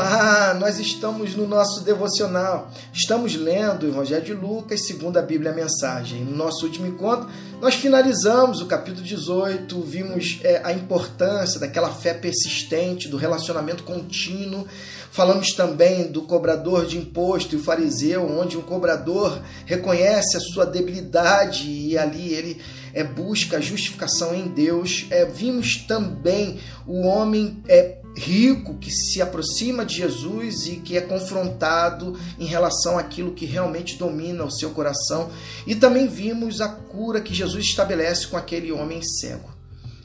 [0.00, 2.70] Olá, nós estamos no nosso devocional.
[2.90, 6.24] Estamos lendo o Evangelho de Lucas, segundo a Bíblia a Mensagem.
[6.24, 7.28] No nosso último encontro,
[7.60, 14.66] nós finalizamos o capítulo 18, vimos é, a importância daquela fé persistente, do relacionamento contínuo.
[15.10, 20.64] Falamos também do cobrador de imposto e o fariseu, onde um cobrador reconhece a sua
[20.64, 22.62] debilidade e ali ele
[22.94, 25.06] é, busca a justificação em Deus.
[25.10, 31.00] É, vimos também o homem é, rico que se aproxima de Jesus e que é
[31.00, 35.30] confrontado em relação àquilo que realmente domina o seu coração.
[35.66, 39.50] E também vimos a cura que Jesus estabelece com aquele homem cego.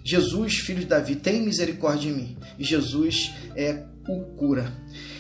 [0.04, 2.38] Jesus, filho de Davi, tem misericórdia de mim.
[2.60, 4.72] E Jesus é o cura.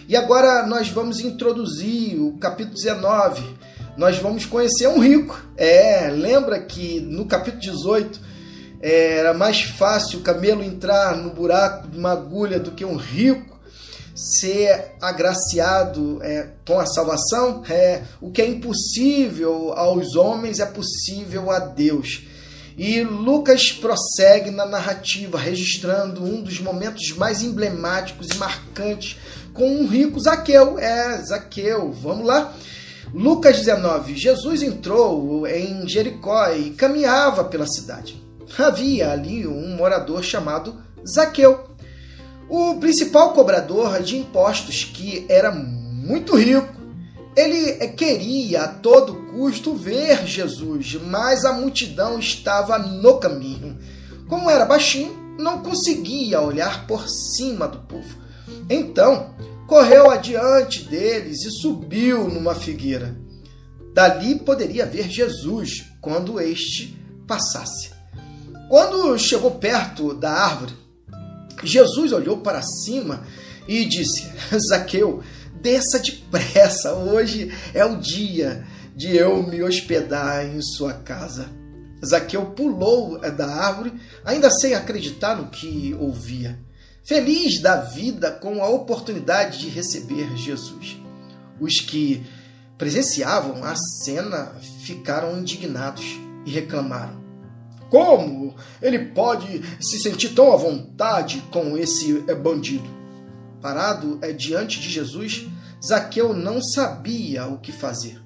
[0.07, 3.43] E agora nós vamos introduzir o capítulo 19.
[3.97, 5.43] Nós vamos conhecer um rico.
[5.57, 8.34] É, lembra que no capítulo 18
[8.87, 13.59] era mais fácil o camelo entrar no buraco de uma agulha do que um rico
[14.13, 17.63] ser agraciado é, com a salvação.
[17.67, 22.27] É, o que é impossível aos homens é possível a Deus.
[22.77, 29.17] E Lucas prossegue na narrativa, registrando um dos momentos mais emblemáticos e marcantes
[29.51, 30.77] com um rico Zaqueu.
[30.77, 32.53] É, Zaqueu, vamos lá.
[33.11, 38.24] Lucas 19: Jesus entrou em Jericó e caminhava pela cidade
[38.57, 40.75] havia ali um morador chamado
[41.07, 41.69] Zaqueu,
[42.49, 46.73] o principal cobrador de impostos, que era muito rico.
[47.35, 53.77] Ele queria a todo custo ver Jesus, mas a multidão estava no caminho.
[54.27, 58.17] Como era baixinho, não conseguia olhar por cima do povo.
[58.69, 59.35] Então,
[59.67, 63.17] correu adiante deles e subiu numa figueira.
[63.93, 67.94] Dali poderia ver Jesus quando este passasse.
[68.67, 70.73] Quando chegou perto da árvore,
[71.63, 73.23] Jesus olhou para cima
[73.67, 74.27] e disse:
[74.69, 75.23] Zaqueu,
[75.61, 81.49] desça depressa, hoje é o dia de eu me hospedar em sua casa.
[82.03, 86.59] Zaqueu pulou da árvore, ainda sem acreditar no que ouvia,
[87.03, 90.97] feliz da vida com a oportunidade de receber Jesus.
[91.59, 92.25] Os que
[92.77, 94.53] presenciavam a cena
[94.83, 96.05] ficaram indignados
[96.45, 97.24] e reclamaram:
[97.95, 102.83] como ele pode se sentir tão à vontade com esse eh, bandido?
[103.61, 105.47] Parado é diante de Jesus,
[105.81, 108.21] Zaqueu não sabia o que fazer.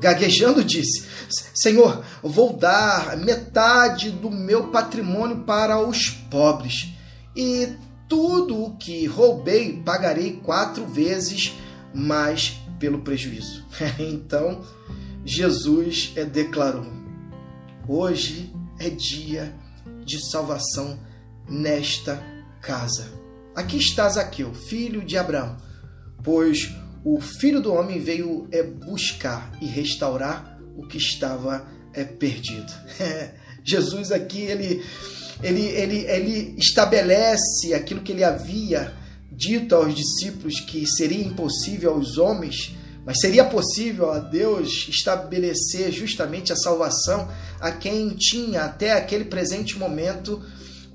[0.00, 1.06] Gaguejando disse:
[1.54, 6.88] Senhor, vou dar metade do meu patrimônio para os pobres,
[7.36, 7.74] e
[8.08, 11.54] tudo o que roubei pagarei quatro vezes
[11.94, 13.64] mais pelo prejuízo.
[14.00, 14.64] então
[15.24, 16.86] Jesus eh, declarou:
[17.86, 19.54] Hoje é dia
[20.04, 20.98] de salvação
[21.48, 22.22] nesta
[22.60, 23.06] casa.
[23.54, 25.56] Aqui está Zaqueu, filho de Abraão,
[26.22, 26.70] pois
[27.04, 32.72] o filho do homem veio é buscar e restaurar o que estava é perdido.
[33.64, 34.84] Jesus aqui ele,
[35.42, 38.92] ele, ele, ele estabelece aquilo que ele havia
[39.30, 42.74] dito aos discípulos que seria impossível aos homens
[43.06, 47.28] mas seria possível a Deus estabelecer justamente a salvação
[47.60, 50.42] a quem tinha até aquele presente momento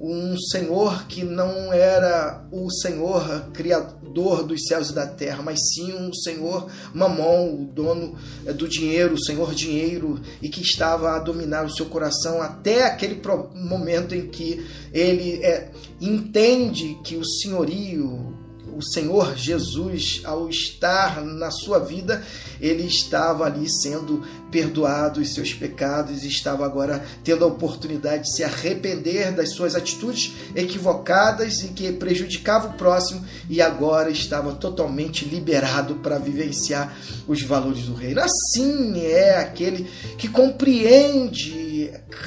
[0.02, 5.94] um Senhor que não era o Senhor criador dos céus e da terra, mas sim
[5.94, 11.20] um Senhor mamon, o dono eh, do dinheiro, o Senhor dinheiro, e que estava a
[11.20, 13.22] dominar o seu coração até aquele
[13.54, 15.70] momento em que ele é,
[16.02, 18.36] entende que o senhorio,
[18.82, 22.24] o Senhor Jesus, ao estar na sua vida,
[22.60, 28.44] ele estava ali sendo perdoado os seus pecados estava agora tendo a oportunidade de se
[28.44, 35.96] arrepender das suas atitudes equivocadas e que prejudicavam o próximo e agora estava totalmente liberado
[35.96, 36.94] para vivenciar
[37.28, 38.20] os valores do reino.
[38.20, 41.61] Assim é aquele que compreende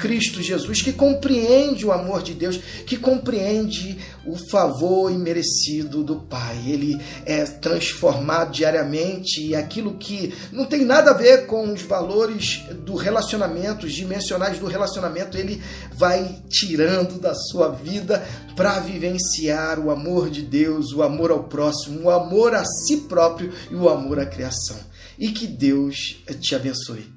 [0.01, 6.57] Cristo Jesus, que compreende o amor de Deus, que compreende o favor imerecido do Pai.
[6.67, 12.63] Ele é transformado diariamente e aquilo que não tem nada a ver com os valores
[12.83, 15.61] do relacionamento, os dimensionais do relacionamento, ele
[15.93, 18.25] vai tirando da sua vida
[18.55, 23.51] para vivenciar o amor de Deus, o amor ao próximo, o amor a si próprio
[23.69, 24.77] e o amor à criação.
[25.17, 27.14] E que Deus te abençoe.